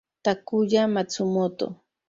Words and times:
Takuya 0.23 0.83
Matsumoto 0.93 1.65